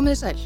[0.00, 0.38] Komið sæl.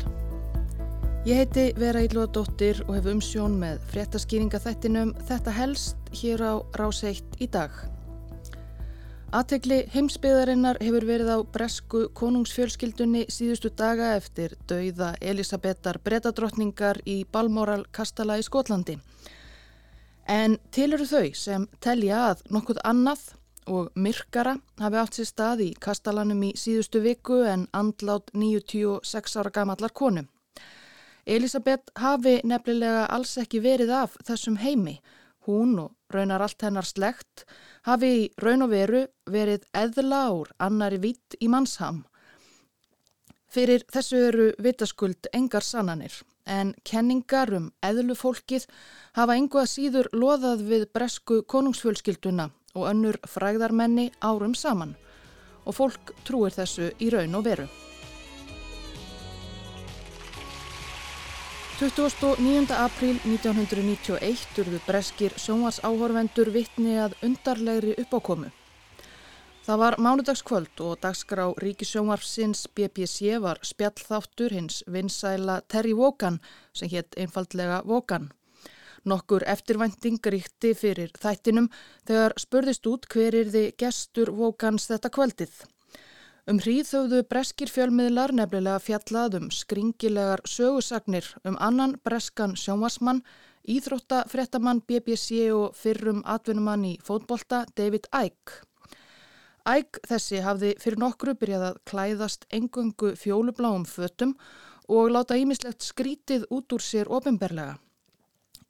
[1.30, 7.36] Ég heiti Vera Ílúadóttir og hef umsjón með fréttaskýringa þettinum Þetta helst hér á Ráseitt
[7.38, 7.70] í dag.
[9.30, 17.84] Aðtegli heimsbyðarinnar hefur verið á bresku konungsfjölskyldunni síðustu daga eftir dauða Elisabetar brettadrottningar í Balmoral
[17.94, 18.98] kastala í Skotlandi.
[20.27, 23.28] En til eru þau sem telja að nokkuð annað
[23.66, 29.52] og myrkara hafi átt sér stað í kastalanum í síðustu viku en andlát 96 ára
[29.54, 30.24] gamallar konu.
[31.26, 34.98] Elisabeth hafi nefnilega alls ekki verið af þessum heimi.
[35.46, 37.44] Hún og raunar allt hennar slegt
[37.88, 42.04] hafi í raun og veru verið eðla ár annari vitt í mannsham.
[43.48, 48.66] Fyrir þessu eru vitaskuld engar sannanir en kenningar um eðlufólkið
[49.16, 54.97] hafa engu að síður loðað við bresku konungsfjölskylduna og önnur fræðarmenni árum saman
[55.64, 57.66] og fólk trúir þessu í raun og veru.
[61.81, 62.70] 29.
[62.70, 68.53] apríl 1991 urðu breskir sjónvarsáhorvendur vittni að undarlegri uppákomu.
[69.64, 76.38] Það var mánudagskvöld og dagskrá Ríkisjónvarfsins BBC var spjallþáttur hins vinsæla Terry Wogan
[76.72, 78.31] sem hétt einfaldlega Wogan.
[79.05, 81.66] Nokkur eftirvænting ríkti fyrir þættinum
[82.08, 85.54] þegar spurðist út hver er þið gestur Vókans þetta kvöldið.
[86.48, 93.22] Um hríð þauðu breskir fjölmiðlar nefnilega fjallað um skringilegar sögusagnir um annan breskan sjónvarsmann,
[93.65, 98.60] íþróttafréttamann BBC og fyrrum atvinnumann í fótbolta David Icke.
[99.65, 104.36] Icke þessi hafði fyrir nokkru byrjað að klæðast engöngu fjólubláum fötum
[104.88, 107.78] og láta ímislegt skrítið út úr sér ofinberlega.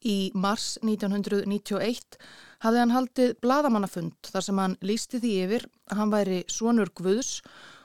[0.05, 2.19] Í mars 1991
[2.61, 7.39] hafði hann haldið bladamannafund þar sem hann lísti því yfir að hann væri svonur Guðs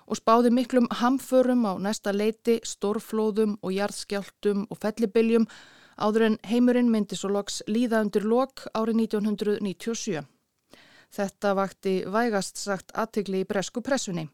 [0.10, 5.46] og spáði miklum hamförum á næsta leiti, stórflóðum og jarðskjáltum og fellibiljum
[6.00, 10.26] áður en heimurinn myndi svo loks líða undir lok árið 1997.
[11.16, 14.28] Þetta vakti vægast sagt aðtegli í bresku pressunni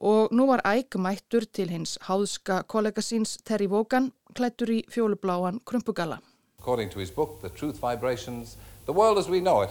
[0.00, 5.60] og nú var æg mættur til hins háðska kollega síns Terry Wogan klættur í fjólubláan
[5.64, 6.20] krumpugalla.
[6.60, 9.70] According to his book, The Truth Vibrations, the world as we know it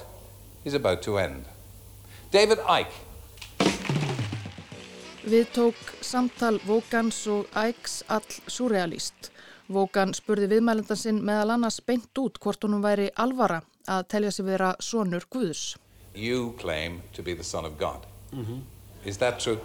[0.66, 1.46] is about to end.
[2.32, 2.96] David Icke.
[5.24, 9.30] Við tók samtal Vókans og Icks all surrealist.
[9.70, 14.50] Vókan spurði viðmælendan sinn meðal annars beint út hvort honum væri alvara að telja sig
[14.50, 15.76] vera sonur Guðs.
[16.16, 18.10] You claim to be the son of God.
[18.32, 18.62] Mm -hmm.
[19.06, 19.60] Is that true?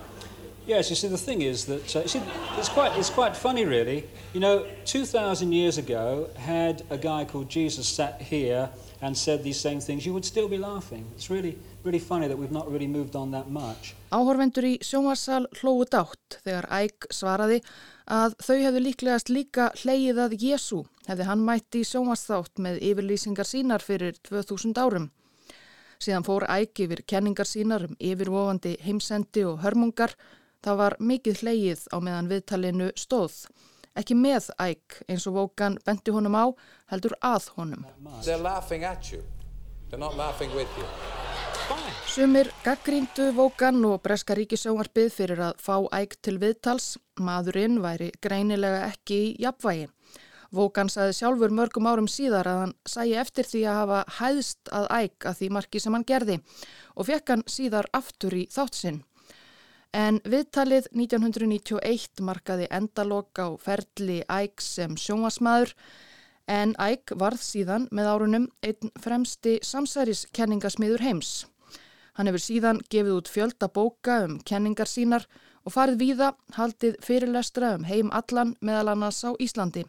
[0.66, 2.22] Yes, you see, the thing is that uh, see,
[2.56, 4.08] it's quite it's quite funny, really.
[4.32, 8.70] You know, two thousand years ago, had a guy called Jesus sat here
[9.02, 11.04] and said these same things, you would still be laughing.
[11.16, 13.94] It's really really funny that we've not really moved on that much.
[14.10, 17.58] Áhorvendur í sjónvarsal hlóðu dátt þegar Æg svaraði
[18.08, 20.78] að þau hefðu líklegast líka hleyið að Jésu
[21.10, 25.10] hefði hann mætti í sjónvarsþátt með yfirlýsingar sínar fyrir 2000 árum.
[26.00, 30.16] Síðan fór Æg yfir kenningar sínar um yfirvofandi heimsendi og hörmungar
[30.64, 33.34] Það var mikið hleyið á meðan viðtalinu stóð.
[33.94, 36.44] Ekki með æg eins og Vókan bendi honum á,
[36.90, 37.84] heldur að honum.
[42.14, 46.94] Sumir gaggríndu Vókan og Breska ríkisjóngarpið fyrir að fá æg til viðtals.
[47.20, 49.90] Maðurinn væri greinilega ekki í jafnvægi.
[50.54, 54.92] Vókan saði sjálfur mörgum árum síðar að hann sæi eftir því að hafa hæðst að
[54.96, 56.36] æg að því marki sem hann gerði
[56.94, 59.02] og fekk hann síðar aftur í þáttsinn.
[59.94, 65.70] En viðtalið 1991 markaði endalok á ferli Æg sem sjónvasmaður
[66.50, 71.30] en Æg varð síðan með árunum einn fremsti samsæriskenningasmiður heims.
[72.18, 75.28] Hann hefur síðan gefið út fjölda bóka um kenningar sínar
[75.62, 79.86] og farið víða haldið fyrirlestra um heim allan meðal annars á Íslandi.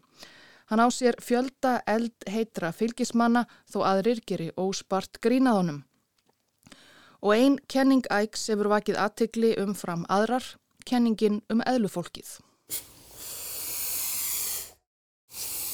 [0.70, 5.82] Hann á sér fjölda eld heitra fylgismanna þó aðrir geri óspart grínaðunum.
[7.26, 10.46] Og einn kenning ægs hefur vakið aðtegli umfram aðrar,
[10.86, 12.36] kenningin um eðlufólkið.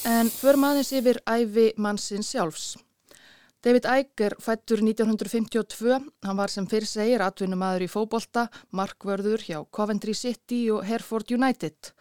[0.07, 2.77] En förum aðeins yfir æfi mannsins sjálfs.
[3.62, 9.59] David Icke er fættur 1952, hann var sem fyrir segir atvinnumæður í fóbolta, markvörður hjá
[9.69, 11.92] Coventry City og Hereford United.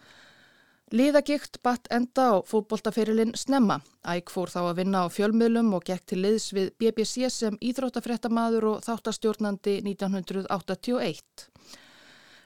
[0.91, 3.77] Líðagikt batt enda á fótboltaferilinn Snemma.
[4.03, 8.67] Æg fór þá að vinna á fjölmiðlum og gekk til liðs við BBC sem íþróttafréttamaður
[8.73, 11.45] og þáttastjórnandi 1981.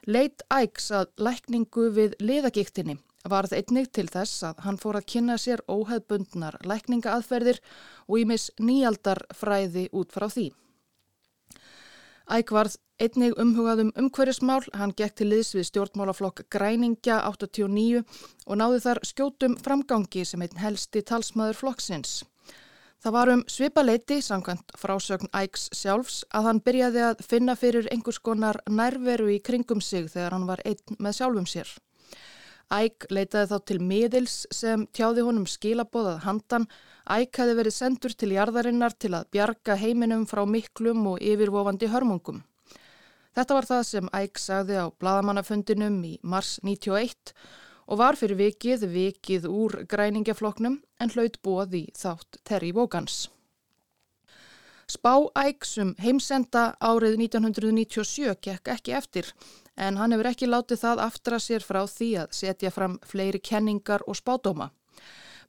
[0.06, 5.40] Leit Ægs að lækningu við liðagiktinni varð einnig til þess að hann fór að kynna
[5.42, 7.58] sér óheðbundnar lækningaaðferðir
[8.06, 10.52] og ímis nýjaldar fræði út frá því.
[12.26, 18.02] Æk varð einnig umhugaðum umhverjusmál, hann gekk til liðs við stjórnmálaflokk Græningja 89
[18.48, 22.24] og náði þar skjótum framgangi sem einn helsti talsmaður flokksins.
[23.06, 28.18] Það var um svipaleiti, samkvæmt frásögn Æks sjálfs, að hann byrjaði að finna fyrir einhvers
[28.18, 31.70] konar nærveru í kringum sig þegar hann var einn með sjálfum sér.
[32.74, 36.66] Æk leitaði þá til miðils sem tjáði honum skilabóðað handan.
[37.06, 42.42] Æk hefði verið sendur til jarðarinnar til að bjarga heiminum frá miklum og yfirvofandi hörmungum.
[43.36, 47.36] Þetta var það sem Æk sagði á bladamannafundinum í mars 91
[47.86, 53.28] og var fyrir vikið vikið úr græningjafloknum en hlaut bóð í þátt Terry Vogans.
[54.90, 59.32] Spáæksum heimsenda árið 1997 gekk ekki eftir
[59.78, 64.06] en hann hefur ekki látið það aftra sér frá því að setja fram fleiri kenningar
[64.08, 64.72] og spádóma.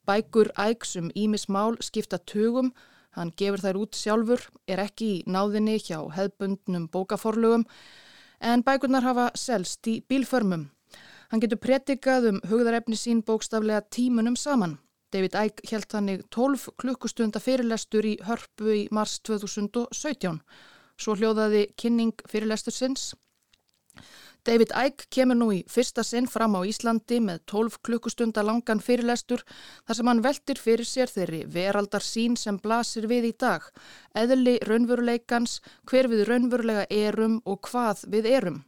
[0.06, 2.72] Bækur æksum Ímismál skipta tugum,
[3.16, 7.66] hann gefur þær út sjálfur, er ekki í náðinni hjá hefbundnum bókaforlugum
[8.40, 10.68] en bækurnar hafa selst í bílförmum
[11.32, 14.76] Hann getur pretikað um hugðarefni sín bókstaflega tímunum saman.
[15.10, 20.38] David Icke held þannig 12 klukkustunda fyrirlestur í hörpu í mars 2017.
[20.96, 23.14] Svo hljóðaði kynning fyrirlestur sinns.
[24.46, 29.42] David Icke kemur nú í fyrsta sinn fram á Íslandi með 12 klukkustunda langan fyrirlestur
[29.88, 33.66] þar sem hann veltir fyrir sér þeirri veraldar sín sem blasir við í dag,
[34.14, 35.58] eðli raunveruleikans,
[35.90, 38.62] hver við raunverulega erum og hvað við erum.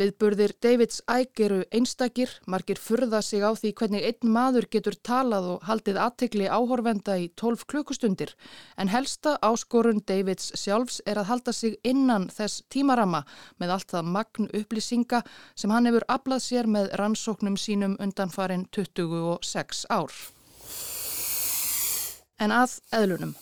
[0.00, 5.48] Viðburðir Davids æg eru einstakir, margir furða sig á því hvernig einn maður getur talað
[5.54, 8.32] og haldið aðtegli áhorfenda í 12 klukkustundir
[8.80, 13.26] en helsta áskorun Davids sjálfs er að halda sig innan þess tímarama
[13.60, 15.20] með allt það magn upplýsinga
[15.52, 20.16] sem hann hefur aflað sér með rannsóknum sínum undan farin 26 ár.
[22.40, 23.36] En að eðlunum.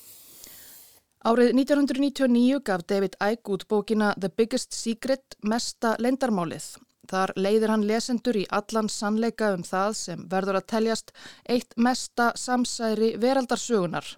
[1.28, 6.78] Árið 1999 gaf David Icke út bókina The Biggest Secret mesta leindarmálið.
[7.10, 11.12] Þar leiðir hann lesendur í allan sannleika um það sem verður að teljast
[11.44, 14.08] eitt mesta samsæri veraldarsögunar.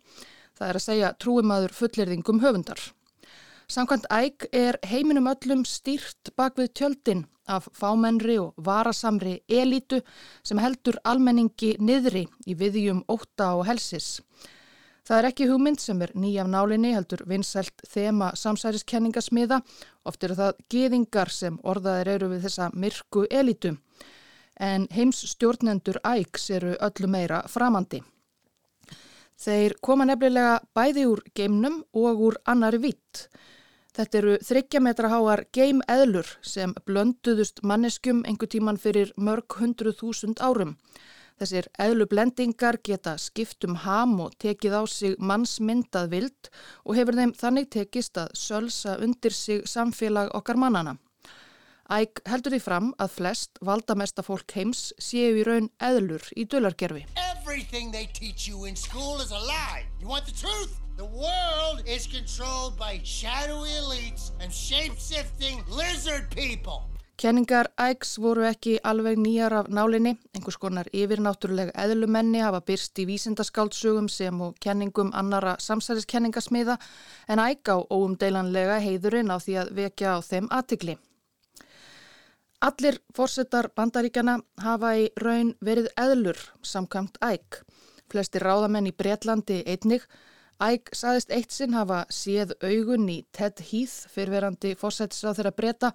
[0.54, 2.84] Það er að segja trúimaður fullirðingum höfundar.
[3.66, 9.98] Samkvæmt æg er heiminum öllum stýrt bak við tjöldin af fámennri og varasamri elítu
[10.44, 14.20] sem heldur almenningi niðri í viðjum óta og helsis.
[15.10, 19.56] Það er ekki hugmynd sem er nýjaf nálinni heldur vinsælt þema samsæriskenningasmiða.
[20.06, 23.72] Oft eru það geðingar sem orðaðir eru við þessa myrku elitu.
[24.54, 28.04] En heims stjórnendur ægs eru öllu meira framandi.
[29.34, 33.26] Þeir koma nefnilega bæði úr geimnum og úr annari vitt.
[33.90, 40.76] Þetta eru þryggjametra háar geimeðlur sem blönduðust manneskum einhver tíman fyrir mörg hundru þúsund árum.
[41.40, 46.50] Þessir eðlublendingar geta skipt um ham og tekið á sig mannsmyndað vild
[46.84, 50.98] og hefur þeim þannig tekist að sölsa undir sig samfélag okkar mannana.
[51.88, 57.06] Æg heldur því fram að flest valdamesta fólk heims séu í raun eðlur í dölargerfi.
[57.32, 59.88] Everything they teach you in school is a lie.
[59.98, 60.76] You want the truth?
[61.00, 66.84] The world is controlled by shadowy elites and shape-shifting lizard people.
[67.20, 73.04] Kenningar Ægs voru ekki alveg nýjar af nálinni, einhvers konar yfirnáttúrulega eðlumenni hafa byrst í
[73.10, 76.78] vísindaskáldsugum sem og kenningum annara samsæriskenningasmiða
[77.28, 80.96] en Æg á óumdeilanlega heiðurinn á því að vekja á þeim aðtikli.
[82.64, 87.60] Allir fórsetar bandaríkjana hafa í raun verið eðlur samkvæmt Æg.
[88.08, 90.08] Flesti ráðamenn í Breitlandi einnig
[90.60, 95.88] Æg saðist eitt sinn hafa séð augun í Ted Heath fyrverandi fósætisráð þeirra breyta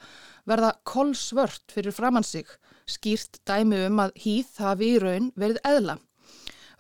[0.50, 2.50] verða kolsvört fyrir framann sig,
[2.90, 6.00] skýrt dæmi um að Heath hafi í raun verið eðla.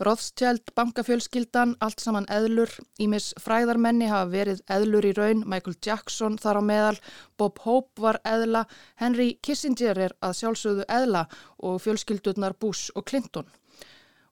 [0.01, 6.59] Rothschild, bankafjölskyldan, allt saman eðlur, Ímis fræðarmenni hafa verið eðlur í raun, Michael Jackson þar
[6.59, 6.97] á meðal,
[7.37, 8.65] Bob Hope var eðla,
[8.97, 11.27] Henry Kissinger er að sjálfsögðu eðla
[11.61, 13.47] og fjölskyldurnar Bush og Clinton.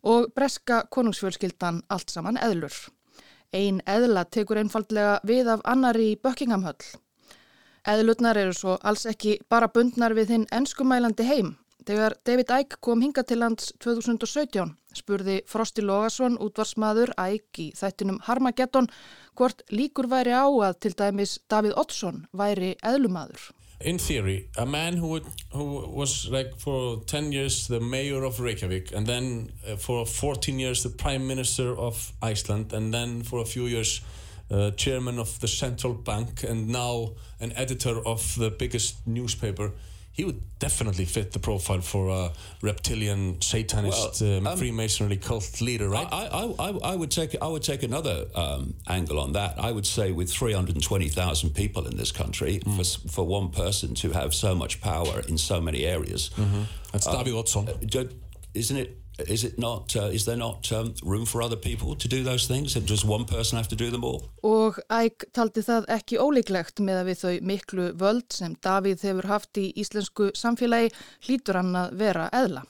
[0.03, 2.73] Og breska konungsfjölskyldan allt saman eðlur.
[3.53, 6.81] Einn eðla tekur einfaldlega við af annari í Buckinghamhöll.
[7.87, 11.55] Eðlutnar eru svo alls ekki bara bundnar við hinn enskumælandi heim.
[11.83, 18.21] Þegar David Icke kom hinga til lands 2017 spurði Frosti Logason útvarsmaður Icke í þættinum
[18.23, 18.87] Harmageddon
[19.35, 23.51] hvort líkur væri á að til dæmis David Oddsson væri eðlumadur.
[23.79, 28.39] In theory, a man who would, who was like for 10 years the mayor of
[28.39, 33.39] Reykjavik and then uh, for 14 years the prime minister of Iceland and then for
[33.39, 34.01] a few years
[34.51, 39.71] uh, chairman of the central bank and now an editor of the biggest newspaper
[40.13, 45.59] he would definitely fit the profile for a reptilian satanist Well, um, um, Freemasonry cult
[45.59, 46.07] leader, right?
[46.11, 49.59] I, I, I, I would take I would take another um, angle on that.
[49.59, 54.33] I would say with 320,000 people in this country, for, for one person to have
[54.33, 56.29] so much power in so many areas,
[56.91, 57.65] That's Davíð Watson.
[57.85, 58.09] do-
[58.53, 58.97] isn't it?
[59.19, 59.95] Is it not?
[59.95, 62.75] Uh, is there not um, room for other people to do those things?
[62.75, 64.23] And does one person have to do them all?
[64.43, 69.29] Og Æk taldi það ekki ólíklegt með að við þau miklu völd sem Davíð hefur
[69.29, 70.89] haft í íslensku samfélagi
[71.27, 72.63] hlýtur hann að vera eðla.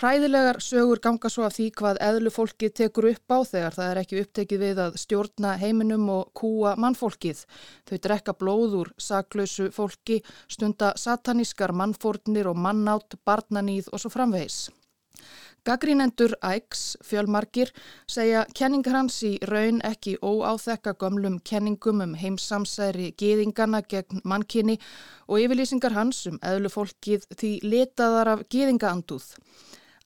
[0.00, 4.00] Hræðilegar sögur ganga svo af því hvað eðlu fólkið tekur upp á þegar það er
[4.00, 7.42] ekki upptekið við að stjórna heiminum og kúa mannfólkið.
[7.88, 14.68] Þau drekka blóð úr saklausu fólki, stunda satanískar mannfórnir og mannátt, barnanýð og svo framvegis.
[15.64, 17.68] Gaggrínendur Æks, fjölmarkir,
[18.08, 24.78] segja kenningar hans í raun ekki óáþekka gömlum kenningum um heimsamsæri gýðingana gegn mannkinni
[25.28, 29.34] og yfirlýsingar hans um eðlufólkið því letaðar af gýðingaandúð.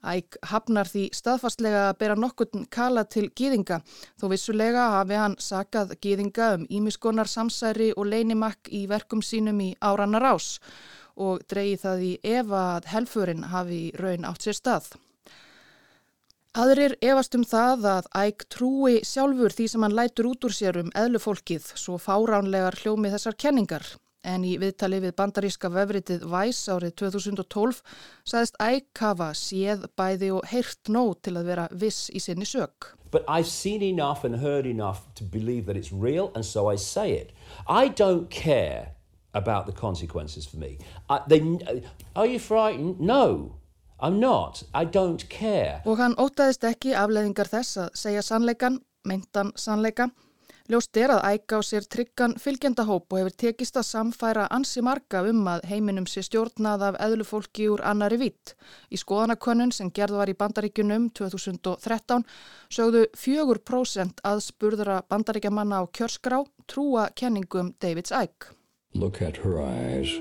[0.04, 3.78] Æk hafnar því staðfastlega að bera nokkurn kala til gýðinga
[4.21, 9.71] þó vissulega hafi hann sakað gýðinga um ímiskonar samsæri og leinimakk í verkum sínum í
[9.80, 10.59] áranar ás
[11.14, 14.92] og dreyið það í efa að helfurinn hafi raun átt sér stað.
[16.54, 20.76] Aðrir efast um það að Æk trúi sjálfur því sem hann lætur út úr sér
[20.84, 23.82] um eðlufólkið svo fáránlegar hljómi þessar kenningar.
[24.23, 27.80] En í viðtali við bandaríska vefritið Væs árið 2012
[28.23, 32.92] sagðist Æk hafa séð bæði og heyrt nóg til að vera viss í sinni sög.
[33.11, 36.76] But I've seen enough and heard enough to believe that it's real, and so I
[36.76, 37.34] say it.
[37.66, 38.94] I don't care
[39.34, 40.78] about the consequences for me.
[41.11, 41.42] I, they,
[42.14, 43.00] are you frightened?
[43.00, 43.58] No,
[44.02, 44.62] I'm not.
[44.74, 45.80] I don't care.
[45.86, 50.10] Og hann ótaðist ekki afleðingar þess að segja sannleikan, meintan sannleika.
[50.64, 55.20] Ljóst er að æka á sér tryggan fylgjendahóp og hefur tekist að samfæra ansi marga
[55.28, 58.54] um að heiminum sé stjórnað af eðlufólki úr annari vitt.
[58.88, 62.24] Í skoðanakönnun sem gerð var í bandaríkunum 2013
[62.72, 68.54] sögðu 4% aðspurðra bandaríkjamanna á kjörskrá trúa kenningum Davids Æk.
[68.94, 70.16] Look at her eyes.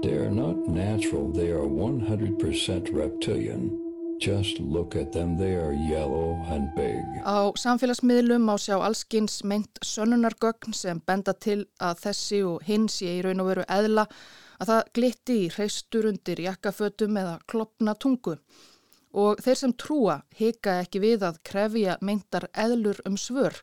[0.00, 3.84] They are not natural, they are 100% reptilian.
[4.20, 7.02] Just look at them, they are yellow and big.
[7.26, 13.18] Á samfélagsmiðlum má sjá allskins meint sönnunargögn sem benda til að þessi og hinn sé
[13.18, 14.06] í raun og veru eðla
[14.62, 18.36] að það glitti í hreistur undir jakkafötum eða klopna tungu.
[19.16, 23.56] Og þeir sem trúa hika ekki við að krefja meintar eðlur um svör.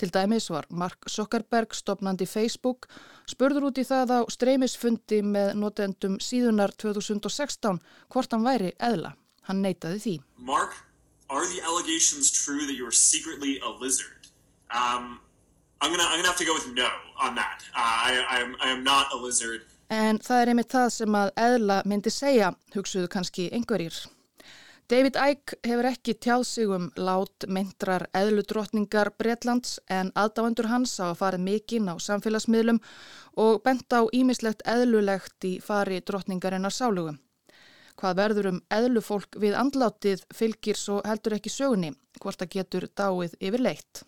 [0.00, 2.86] Til dæmis var Mark Zuckerberg stopnandi Facebook
[3.28, 7.80] spurður út í það á streymisfundi með notendum síðunar 2016
[8.12, 9.14] hvort hann væri eðla.
[9.48, 10.14] Hann neytaði því.
[10.38, 10.76] Mark,
[11.28, 14.28] are the allegations true that you are secretly a lizard?
[14.70, 15.20] Um,
[15.80, 16.88] I'm gonna I'm gonna have to go with no
[17.20, 17.64] on that.
[17.74, 19.62] Uh, I, I am I am not a lizard.
[19.90, 23.96] En það er einmitt það sem að eðla myndi segja, hugsuðu kannski einhverjir.
[24.90, 31.12] David Icke hefur ekki tjáð sig um lát myndrar eðludrottningar Bretlands en aðdáendur hans á
[31.12, 32.80] að fara mikinn á samfélagsmiðlum
[33.38, 37.20] og bent á ímislegt eðlulegt í fari drottningarinnar sálugum.
[38.02, 43.38] Hvað verður um eðlufólk við andlátið fylgir svo heldur ekki sögunni, hvort það getur dáið
[43.38, 44.02] yfir leitt.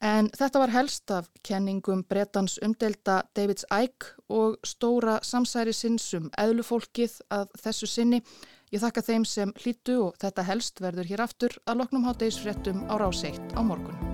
[0.00, 7.18] En þetta var helst af kenningum Bretans umdelda Davids Icke og stóra samsæri sinnsum eðlufólkið
[7.34, 8.22] að þessu sinni.
[8.70, 12.94] Ég þakka þeim sem hlýtu og þetta helst verður hér aftur að loknum hátegisfréttum á
[13.02, 14.09] ráseitt á morgun.